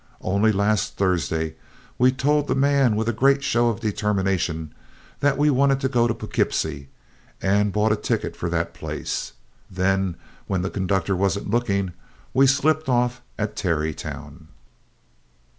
[0.21, 1.57] Only last Thursday
[1.99, 4.73] we told the man with a great show of determination
[5.19, 6.89] that we wanted to go to Poughkeepsie
[7.39, 9.33] and bought a ticket for that place.
[9.69, 10.15] Then,
[10.47, 11.93] when the conductor wasn't looking
[12.33, 14.47] we slipped off at Tarrytown.